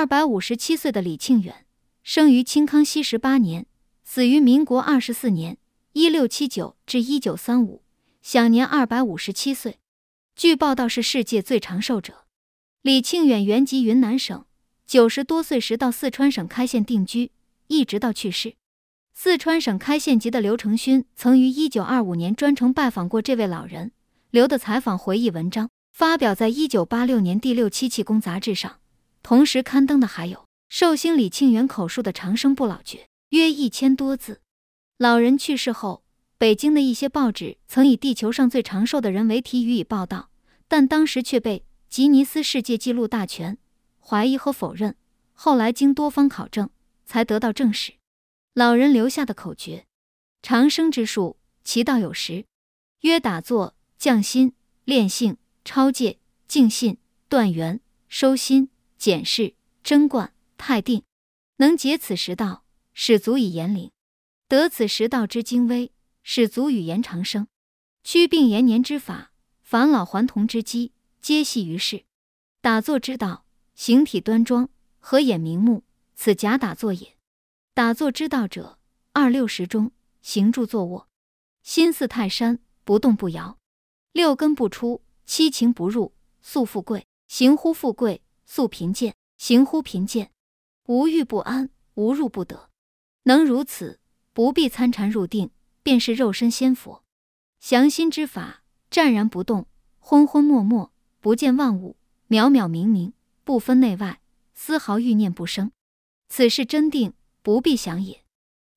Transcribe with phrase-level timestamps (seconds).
[0.00, 1.66] 二百五十七岁的李庆远，
[2.02, 3.66] 生于清康熙十八年，
[4.02, 5.58] 死于民国二十四年
[5.92, 7.82] （一六七九至一九三五），
[8.22, 9.78] 享年二百五十七岁。
[10.34, 12.24] 据报道是世界最长寿者。
[12.80, 14.46] 李庆远原籍云南省，
[14.86, 17.32] 九十多岁时到四川省开县定居，
[17.66, 18.54] 一直到去世。
[19.12, 23.92] 四川省开县籍的刘承勋曾于一九二五年专程拜访过这位老人，
[24.30, 28.78] 留的采访回忆文章发表在一九八六年第六期《气功》杂志上，
[29.22, 32.98] 同时刊登的还有寿星李庆元口述的《长生不老诀》，
[33.30, 34.40] 约一千多字。
[34.98, 36.04] 老人去世后，
[36.38, 40.30] 北京的一些报纸曾以“地球上最长寿的人”为题予以报道，
[40.68, 43.58] 但当时却被吉尼斯世界纪录大全
[43.98, 44.96] 怀疑和否认。
[45.32, 46.70] 后来经多方考证，
[47.04, 47.94] 才得到证实。
[48.54, 49.86] 老人留下的口诀：
[50.42, 52.44] 长生之术，其道有时，
[53.00, 54.52] 曰打坐、降心、
[54.84, 58.68] 炼性、超戒、静信、断缘、收心、
[59.00, 61.02] 检视、贞观、泰定。
[61.56, 63.88] 能解此十道，使足以延龄；
[64.46, 65.90] 得此十道之精微，
[66.22, 67.48] 使足以延长生。
[68.04, 70.92] 祛病延年之法，返老还童之机，
[71.22, 72.04] 皆系于世。
[72.60, 75.82] 打坐之道，形体端庄，合眼明目，
[76.14, 77.16] 此假打坐也。
[77.72, 78.78] 打坐之道者，
[79.14, 81.08] 二六十中，行住坐卧，
[81.62, 83.56] 心似泰山，不动不摇；
[84.12, 88.20] 六根不出，七情不入，素富贵；行乎富贵，
[88.52, 90.32] 素贫贱；行乎贫贱，
[90.86, 92.68] 无欲不安，无入不得。
[93.22, 94.00] 能如此，
[94.32, 95.52] 不必参禅入定，
[95.84, 97.04] 便是肉身仙佛。
[97.60, 99.68] 降心之法，湛然不动，
[100.00, 101.96] 昏昏默默，不见万物，
[102.28, 103.12] 渺渺冥冥，
[103.44, 104.20] 不分内外，
[104.52, 105.70] 丝毫欲念不生。
[106.28, 107.14] 此是真定。
[107.42, 108.24] 不必想也。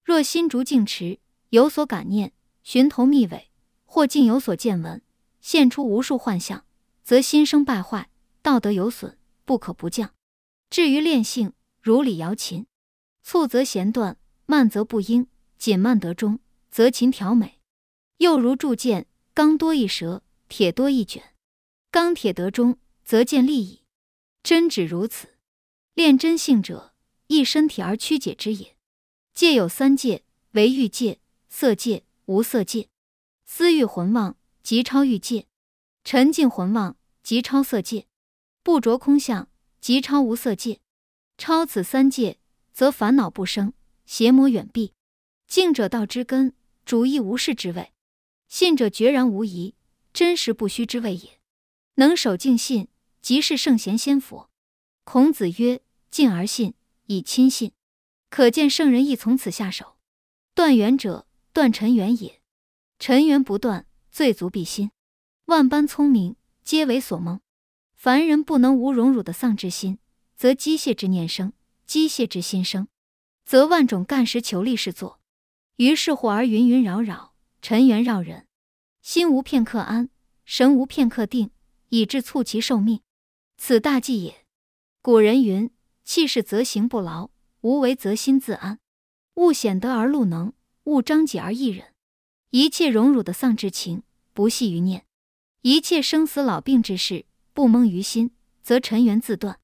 [0.03, 3.49] 若心逐静持，有所感念，寻头觅尾，
[3.85, 5.01] 或竟有所见闻，
[5.41, 6.63] 现出无数幻象，
[7.03, 8.11] 则心生败坏，
[8.43, 10.13] 道德有损，不可不降。
[10.69, 12.65] 至于练性，如理摇琴，
[13.21, 15.27] 促则弦断，慢则不应，
[15.57, 16.39] 紧慢得中，
[16.71, 17.59] 则琴调美。
[18.17, 21.35] 又如铸剑，钢多一折，铁多一卷，
[21.91, 23.83] 钢铁得中，则剑利矣。
[24.41, 25.35] 真指如此。
[25.93, 26.91] 练真性者。
[27.27, 28.75] 一身体而曲解之也。
[29.33, 32.89] 戒有三戒：为欲戒、色戒、无色戒。
[33.45, 35.45] 思欲魂妄，即超欲戒；
[36.03, 38.05] 沉静魂妄，即超色戒；
[38.63, 40.79] 不着空相，即超无色界。
[41.37, 42.39] 超此三界，
[42.71, 43.73] 则烦恼不生，
[44.05, 44.93] 邪魔远避。
[45.47, 47.91] 静者道之根，主义无事之谓；
[48.47, 49.75] 信者决然无疑，
[50.13, 51.39] 真实不虚之谓也。
[51.95, 52.87] 能守静信，
[53.21, 54.49] 即是圣贤仙佛。
[55.03, 56.73] 孔子曰：“敬而信。”
[57.07, 57.73] 以亲信，
[58.29, 59.97] 可见圣人亦从此下手。
[60.55, 62.41] 断缘者，断尘缘也。
[62.97, 64.91] 尘缘不断，罪足必心。
[65.45, 67.41] 万般聪明，皆为所蒙。
[68.03, 69.97] 凡人不能无荣辱的丧之心，
[70.35, 71.53] 则机械之念生；
[71.85, 72.89] 机械之心生，
[73.45, 75.21] 则万种干时求利是作。
[75.77, 78.45] 于是乎而云云扰扰，尘缘绕人，
[79.01, 80.09] 心无片刻安，
[80.43, 81.51] 神无片刻定，
[81.87, 82.99] 以致促其寿命。
[83.55, 84.45] 此大忌也。
[85.01, 85.71] 古人云。
[86.03, 87.29] 气势则行不劳，
[87.61, 88.79] 无为则心自安。
[89.35, 90.51] 勿显得而露能，
[90.83, 91.93] 勿张己而益人。
[92.49, 94.03] 一切荣辱的丧志情，
[94.33, 95.03] 不系于念；
[95.61, 98.31] 一切生死老病之事，不蒙于心，
[98.61, 99.59] 则尘缘自断。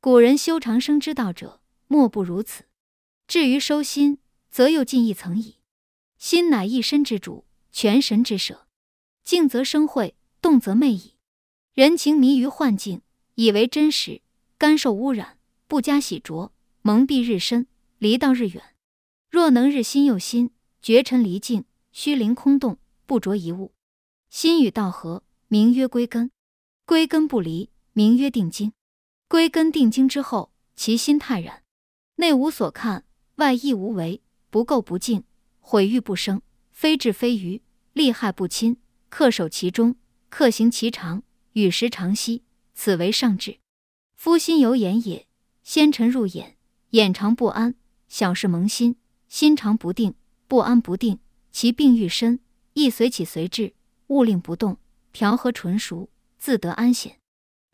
[0.00, 2.64] 古人修长生之道者，莫不如此。
[3.26, 4.18] 至于收心，
[4.50, 5.56] 则又进一层矣。
[6.18, 8.66] 心乃一身之主，全神之舍。
[9.22, 11.14] 静则生慧，动则昧矣。
[11.74, 13.02] 人情迷于幻境，
[13.34, 14.22] 以为真实，
[14.56, 15.38] 甘受污染。
[15.68, 16.50] 不加洗濯，
[16.82, 17.66] 蒙蔽日深，
[17.98, 18.74] 离道日远。
[19.30, 20.50] 若能日心又心，
[20.80, 23.74] 绝尘离境，虚灵空洞，不着一物，
[24.30, 26.30] 心与道合，名曰归根。
[26.88, 28.72] 归根不离，名曰定经。
[29.28, 31.62] 归根定经之后，其心泰然，
[32.16, 33.04] 内无所看，
[33.34, 35.24] 外亦无为，不垢不净，
[35.60, 36.40] 毁誉不生，
[36.72, 37.60] 非智非愚，
[37.92, 38.78] 利害不侵，
[39.10, 39.96] 恪守其中，
[40.30, 41.22] 克行其常，
[41.52, 43.58] 与时常息，此为上智。
[44.16, 45.26] 夫心有眼也。
[45.62, 46.56] 先尘入眼，
[46.92, 47.74] 眼常不安；
[48.08, 48.96] 小事蒙心，
[49.28, 50.14] 心常不定，
[50.46, 51.18] 不安不定。
[51.52, 52.40] 其病愈深，
[52.72, 53.74] 亦随起随至，
[54.06, 54.78] 勿令不动，
[55.12, 56.08] 调和纯熟，
[56.38, 57.18] 自得安闲。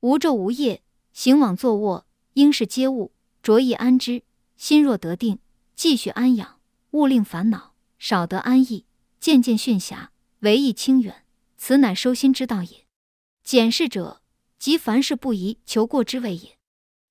[0.01, 0.83] 无昼无夜，
[1.13, 3.13] 行往坐卧，应是皆物，
[3.43, 4.23] 着意安之。
[4.57, 5.39] 心若得定，
[5.75, 6.61] 继续安养，
[6.93, 8.87] 勿令烦恼，少得安逸，
[9.19, 10.09] 渐渐逊暇，
[10.41, 11.25] 唯意清远。
[11.57, 12.87] 此乃收心之道也。
[13.43, 14.23] 检视者，
[14.59, 16.57] 即凡事不宜求过之谓也。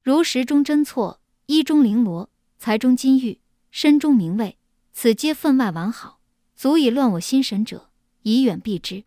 [0.01, 3.41] 如石中针错，衣中绫罗，财中金玉，
[3.71, 4.57] 身中名位，
[4.91, 6.19] 此皆分外完好，
[6.55, 7.89] 足以乱我心神者，
[8.21, 9.03] 以远避之。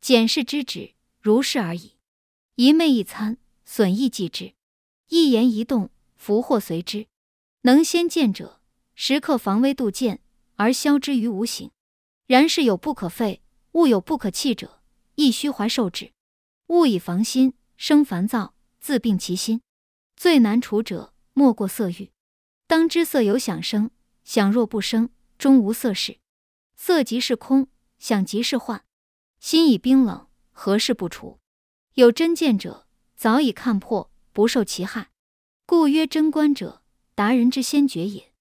[0.00, 1.92] 检视之止，如是而已。
[2.56, 4.54] 一寐一餐，损益继之；
[5.08, 7.06] 一言一动，福祸随之。
[7.60, 8.60] 能先见者，
[8.96, 10.20] 时刻防微杜渐，
[10.56, 11.70] 而消之于无形。
[12.26, 13.40] 然事有不可废，
[13.72, 14.82] 物有不可弃者，
[15.14, 16.12] 亦须怀受之。
[16.66, 19.62] 物以防心生烦躁，自病其心。
[20.16, 22.10] 最难除者，莫过色欲。
[22.66, 23.92] 当知色有想生，
[24.24, 26.18] 想若不生，终无色事。
[26.74, 27.68] 色即是空，
[28.00, 28.84] 想即是幻。
[29.38, 31.40] 心已冰冷，何事不除？
[31.94, 35.10] 有真见者，早已看破，不受其害。
[35.66, 36.82] 故曰真观者，
[37.14, 38.32] 达人之先觉也。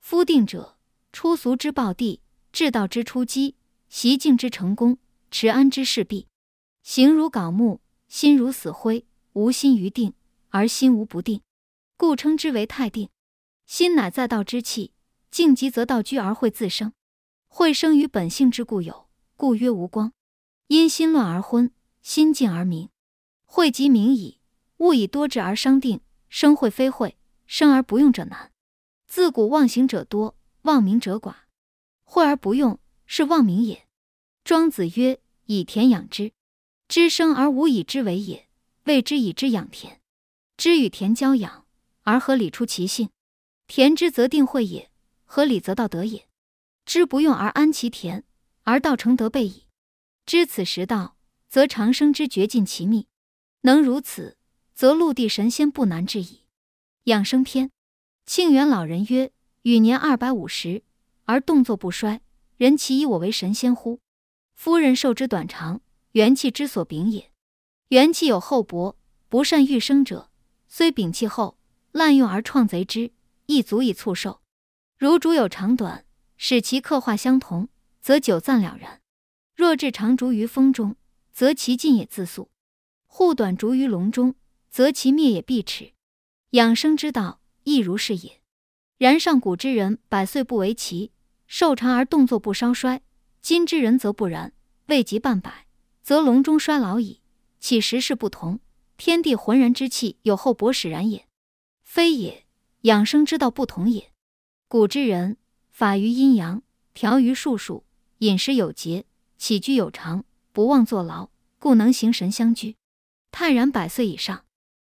[0.00, 0.76] 夫定者，
[1.12, 2.20] 出俗之暴地，
[2.52, 3.56] 至道之出机，
[3.88, 4.98] 习静之成功，
[5.30, 6.26] 持安之事毕。
[6.82, 10.14] 形如槁木，心如死灰，无心于定，
[10.50, 11.40] 而心无不定，
[11.96, 13.08] 故称之为太定。
[13.64, 14.92] 心乃在道之气，
[15.30, 16.92] 静极则道居而会自生，
[17.46, 20.12] 会生于本性之故有，故曰无光。
[20.72, 21.70] 因心乱而昏，
[22.00, 22.88] 心静而明。
[23.44, 24.40] 会即明矣。
[24.78, 28.52] 物以多智而伤定，生会非会，生而不用者难。
[29.06, 31.34] 自古忘形者多，忘名者寡。
[32.04, 33.86] 会而不用，是忘名也。
[34.44, 36.32] 庄子曰：“以田养之，
[36.88, 38.48] 知生而无以知为也，
[38.84, 40.00] 谓之以之养田。
[40.56, 41.66] 知与田交养，
[42.04, 43.10] 而合理出其性。
[43.66, 44.90] 田之则定会也，
[45.26, 46.26] 合理则道德也。
[46.86, 48.24] 知不用而安其田，
[48.62, 49.61] 而道成德备矣。
[50.24, 51.16] 知此时道，
[51.48, 53.08] 则长生之绝尽其秘。
[53.62, 54.36] 能如此，
[54.74, 56.44] 则陆地神仙不难至矣。
[57.04, 57.70] 养生篇，
[58.24, 59.32] 庆元老人曰
[59.62, 60.84] ：“与年二百五十，
[61.24, 62.22] 而动作不衰，
[62.56, 64.00] 人其以我为神仙乎？
[64.54, 65.80] 夫人寿之短长，
[66.12, 67.32] 元气之所秉也。
[67.88, 68.96] 元气有厚薄，
[69.28, 70.30] 不善欲生者，
[70.68, 71.58] 虽摒气后，
[71.90, 73.12] 滥用而创贼之，
[73.46, 74.40] 亦足以促寿。
[74.96, 77.68] 如主有长短，使其刻画相同，
[78.00, 79.01] 则久暂了然。
[79.54, 80.96] 若置长竹于风中，
[81.32, 82.50] 则其尽也自速。”
[83.06, 84.34] 护短竹于笼中，
[84.70, 85.92] 则其灭也必迟。
[86.50, 88.40] 养生之道亦如是也。
[88.98, 91.12] 然上古之人百岁不为奇，
[91.46, 93.00] 寿长而动作不稍衰；
[93.40, 94.54] 今之人则不然，
[94.86, 95.66] 未及半百，
[96.02, 97.20] 则笼中衰老矣。
[97.58, 98.60] 岂时事不同？
[98.96, 101.26] 天地浑然之气有厚薄使然也，
[101.82, 102.46] 非也。
[102.82, 104.12] 养生之道不同也。
[104.68, 105.36] 古之人
[105.70, 106.62] 法于阴阳，
[106.94, 107.84] 调于术数，
[108.18, 109.04] 饮食有节，
[109.42, 111.28] 起居有常，不忘坐劳，
[111.58, 112.76] 故能形神相居。
[113.32, 114.44] 泰然百岁以上，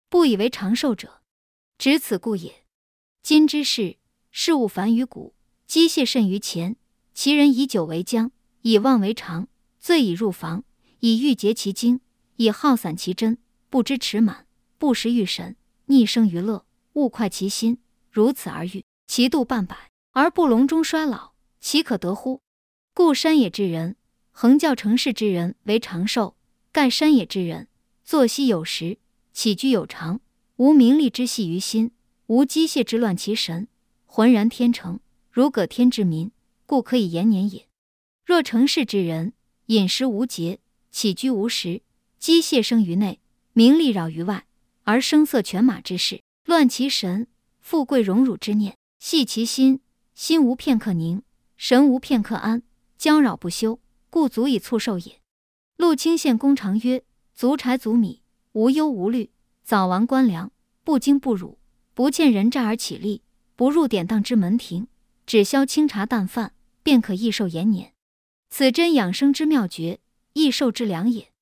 [0.09, 1.23] 不以为长寿者，
[1.79, 2.65] 只此故也。
[3.23, 3.99] 今之事，
[4.33, 5.37] 事物繁于古，
[5.69, 6.75] 机械甚于前。
[7.15, 8.33] 其人以久为将，
[8.63, 9.47] 以妄为常，
[9.79, 10.65] 醉以入房，
[10.99, 12.01] 以欲竭其精，
[12.35, 13.39] 以耗散其真，
[13.69, 14.49] 不知持满，
[14.79, 15.55] 不时欲神，
[15.85, 17.79] 逆生于乐，勿快其心。
[18.11, 22.41] 如此而欲其度半百，而不隆中衰老，岂可得乎？
[22.93, 23.95] 故山野之人，
[24.33, 26.37] 恒教成事之人为长寿，
[26.73, 27.69] 盖山野之人。
[28.05, 28.99] 作息有时，
[29.33, 30.21] 起居有常，
[30.57, 31.91] 无名利之系于心，
[32.27, 33.69] 无机械之乱其神，
[34.07, 35.01] 浑然天成，
[35.31, 36.31] 如葛天之民，
[36.67, 37.67] 故可以延年也。
[38.25, 39.33] 若成事之人，
[39.67, 40.61] 饮食无节，
[40.91, 41.83] 起居无时，
[42.19, 43.21] 机械生于内，
[43.53, 44.47] 名利扰于外，
[44.85, 47.27] 而声色犬马之事，乱其神，
[47.61, 49.81] 富贵荣辱之念，系其心，
[50.15, 51.23] 心无片刻宁，
[51.57, 52.63] 神无片刻安，
[52.97, 53.80] 将扰不休，
[54.11, 55.21] 故足以促寿也。
[55.77, 57.05] 陆清县公常曰。
[57.33, 58.21] 足柴足米，
[58.53, 59.31] 无忧无虑，
[59.63, 60.53] 早完官粮，
[60.85, 61.59] 不惊不辱，
[61.95, 63.23] 不欠人债而起立，
[63.57, 64.89] 不入典当之门庭，
[65.25, 66.53] 只消清茶淡饭，
[66.83, 67.95] 便可益寿延年。
[68.51, 70.01] 此真养生之妙诀，
[70.35, 71.33] 益寿之良也。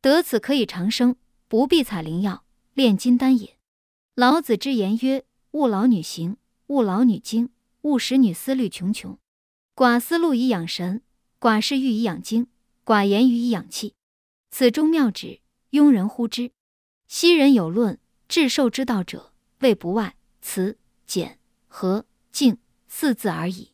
[0.00, 1.16] 得此可以长生，
[1.48, 3.58] 不必采灵药，炼金丹也。
[4.14, 6.38] 老子之言曰：“勿劳女行，
[6.68, 7.50] 勿劳女精，
[7.82, 9.18] 勿使女思虑穷穷。
[9.76, 11.02] 寡思路以养神，
[11.42, 12.46] 寡事欲以养精，
[12.84, 13.94] 寡言欲以养气。
[14.52, 15.40] 此中妙旨。”
[15.72, 16.52] 庸人乎之。
[17.08, 23.72] 昔人有论至寿之道者，谓不外慈、俭、和、敬四字而已。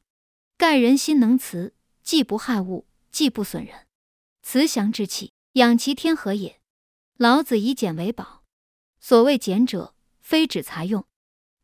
[0.57, 3.87] 盖人心能慈，既不害物，既不损人，
[4.43, 6.61] 慈祥之气，养其天和也。
[7.17, 8.45] 老子以俭为宝。
[9.01, 11.05] 所谓俭者，非指财用。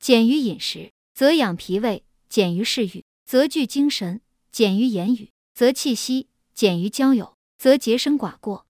[0.01, 4.19] 俭于饮食，则养脾胃；俭于嗜欲，则聚精神；
[4.51, 8.67] 俭于言语，则气息；简于交友，则洁身寡过；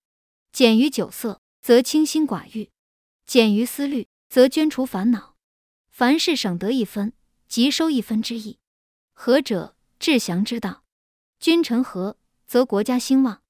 [0.52, 1.40] 简于酒色。
[1.64, 2.70] 则清心寡欲，
[3.24, 5.34] 简于思虑，则捐除烦恼。
[5.88, 7.14] 凡事省得一分，
[7.48, 8.58] 即收一分之意。
[9.14, 10.84] 和者，至祥之道。
[11.40, 13.40] 君臣和，则国家兴旺；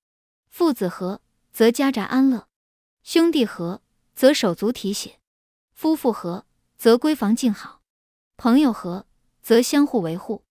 [0.49, 1.23] 父子和，
[1.53, 2.47] 则家宅安乐；
[3.03, 3.83] 兄弟和，
[4.14, 5.19] 则手足提携；
[5.73, 6.47] 夫妇和，
[6.79, 7.81] 则闺房静好；
[8.37, 9.09] 朋友和，
[9.43, 10.45] 则相互维护。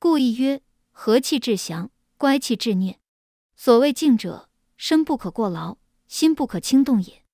[0.00, 2.98] 故亦曰：和气致祥，乖气致虐。
[3.56, 5.78] 所谓静者，身不可过劳。
[6.06, 7.24] 心不可轻动也。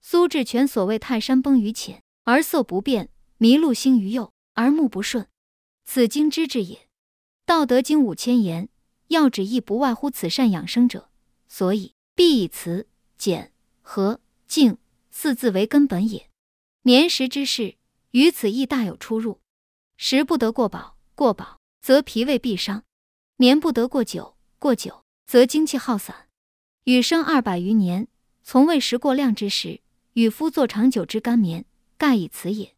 [0.00, 5.28] 苏志全所谓泰山崩于前而色不变，麋鹿星于右，而目不顺，
[5.84, 6.88] 此经之至也。
[7.44, 8.70] 道德经五千言，
[9.08, 11.10] 要旨意不外乎此善养生者，
[11.46, 14.78] 所以必以慈、俭、和、静
[15.10, 16.30] 四字为根本也。
[16.82, 17.76] 年时之事，
[18.10, 19.40] 与此亦大有出入。
[19.96, 22.80] 食不得过饱，过饱则脾胃必伤；
[23.38, 26.28] 年不得过久，过久则精气耗散。
[26.84, 28.06] 羽生二百余年，
[28.44, 29.80] 从未食过量之食，
[30.12, 31.64] 与夫作长久之甘眠，
[31.98, 32.76] 盖以此也。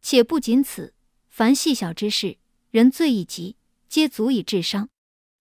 [0.00, 0.92] 且不仅此，
[1.28, 2.38] 凡细小之事，
[2.72, 3.56] 人醉意急，
[3.88, 4.88] 皆足以致伤。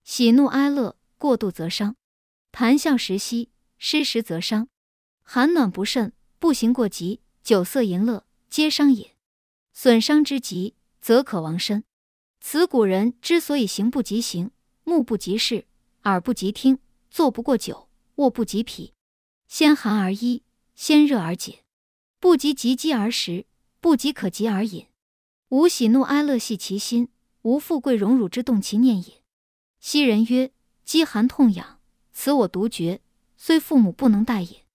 [0.03, 1.95] 喜怒哀乐过度则伤；
[2.51, 3.49] 谈笑时息
[3.79, 4.67] 失时则伤；
[5.23, 9.15] 寒暖不慎，步行过急，酒色淫乐，皆伤也。
[9.73, 11.83] 损伤之极，则可亡身。
[12.41, 14.51] 此古人之所以行不及行，
[14.83, 15.67] 目不及视，
[16.03, 16.79] 耳不及听，
[17.09, 17.87] 坐不过久。
[18.15, 18.93] 卧不及脾，
[19.47, 20.43] 先寒而衣，
[20.75, 21.63] 先热而解，
[22.19, 23.45] 不及及饥而食，
[23.79, 24.87] 不及可及而饮。
[25.49, 27.09] 无喜怒哀乐系其心，
[27.43, 29.23] 无富贵荣辱之动其念也。
[29.79, 30.51] 昔人曰：
[30.83, 31.79] 饥寒痛痒，
[32.11, 33.01] 此我独绝，
[33.37, 34.65] 虽父母不能代也；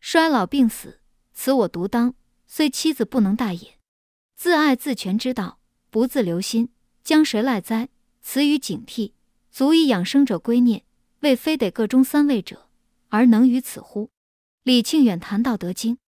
[0.00, 1.00] 衰老病死，
[1.32, 2.14] 此我独当，
[2.46, 3.78] 虽妻子不能代也。
[4.36, 6.70] 自爱自全之道，不自留心，
[7.02, 7.88] 将谁赖哉？
[8.22, 9.12] 此语警惕，
[9.50, 10.84] 足以养生者归念，
[11.20, 12.68] 未非得各中三位者。
[13.08, 14.10] 而能于此乎？
[14.62, 15.94] 李庆远谈《道德经》，《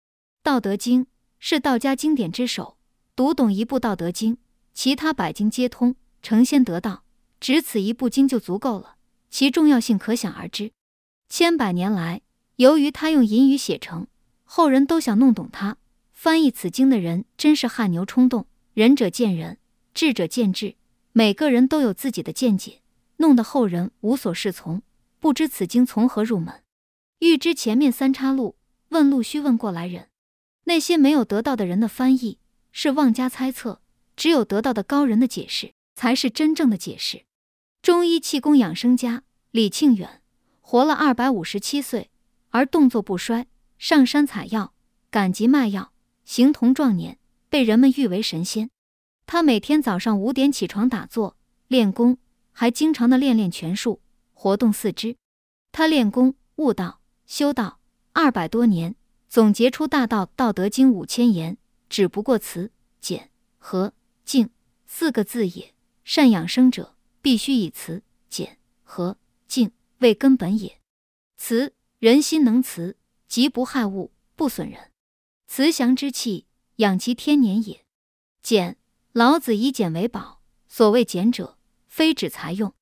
[0.43, 1.05] 道德经》
[1.39, 2.77] 是道家经典之首，
[3.17, 4.35] 读懂一部《道德经》，
[4.75, 7.05] 其他百经皆通，成仙得道，
[7.41, 8.97] 只此一部经就足够了，
[9.31, 10.73] 其重要性可想而知。
[11.29, 12.21] 千百年来，
[12.57, 14.09] 由于他用隐语写成，
[14.45, 15.79] 后人都想弄懂他。
[16.13, 19.59] 翻译此经的人真是汗牛充栋，仁者见仁，
[19.95, 20.75] 智者见智，
[21.21, 22.81] 每个人都有自己的见解，
[23.19, 24.81] 弄得后人无所适从，
[25.19, 26.63] 不知此经从何入门。
[27.19, 28.57] 欲知前面三岔路，
[28.89, 30.09] 问路须问过来人。
[30.65, 32.39] 那些没有得到的人的翻译
[32.73, 33.83] 是妄加猜测，
[34.17, 37.27] 只有得到的高人的解释才是真正的解释。
[37.83, 40.23] 中医气功养生家李庆远
[40.63, 42.09] 活了二百五十七岁，
[42.49, 43.47] 而动作不衰，
[43.77, 44.73] 上山采药，
[45.11, 45.93] 赶集卖药，
[46.25, 47.19] 形同壮年，
[47.51, 48.71] 被人们誉为神仙。
[49.33, 51.37] 他每天早上五点起床打坐
[51.69, 52.19] 练功，
[52.51, 54.01] 还经常的练练拳术，
[54.35, 55.17] 活动四肢。
[55.71, 57.01] 他练功悟道。
[57.27, 57.79] 修道
[58.13, 58.97] 二百多年，
[59.29, 61.57] 总结出大道《道德经》五千言，
[61.89, 63.95] 只不过慈、俭、和、
[64.25, 64.51] 静
[64.85, 65.75] 四个字也。
[66.03, 70.81] 善养生者，必须以慈、俭、和、静为根本也。
[71.37, 72.97] 慈，人心能慈，
[73.29, 74.91] 即不害物，不损人。
[75.47, 76.47] 慈祥之气，
[76.79, 77.85] 养其天年也。
[78.43, 78.77] 俭，
[79.13, 80.41] 老子以俭为宝。
[80.69, 82.73] 所谓俭者，非指财用。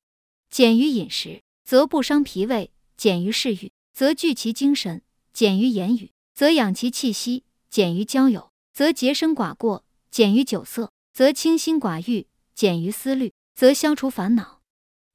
[0.50, 3.72] 俭于饮食，则不伤脾胃；俭于嗜欲。
[3.94, 14.60] 则聚其精神，俭于言语；则养其气息，俭于交友；则洁身寡过，俭于酒色；则清心寡欲，俭于思虑；则消除烦恼。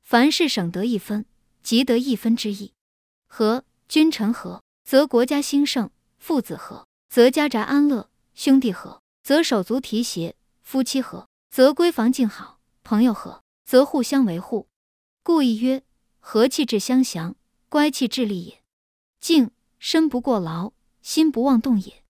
[0.01, 1.25] 凡事省得一分，
[1.61, 2.73] 即得一分之意。
[3.27, 14.69] 和，君臣和，则国家兴盛；父子和，则家宅安乐；兄弟和，则手足提携；夫妻和，则闺房静好；朋友和，则互相维护。
[15.21, 15.83] 故亦曰：
[16.19, 17.35] 和气致相祥，
[17.69, 18.63] 乖气致利也。
[19.19, 22.03] 静身不过劳，心不妄动也。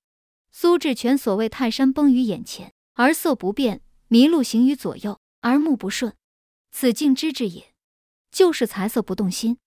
[0.52, 3.80] 苏志全所谓泰山崩于眼前，而色不变；
[4.10, 6.16] 麋鹿行于左右，而目不顺。
[6.72, 7.74] 此静之至也，
[8.32, 9.58] 就是财色不动心。